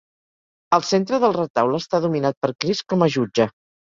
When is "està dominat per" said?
1.85-2.51